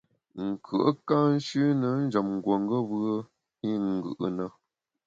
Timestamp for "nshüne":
1.35-1.87